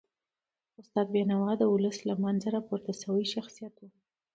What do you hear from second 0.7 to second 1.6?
استاد بینوا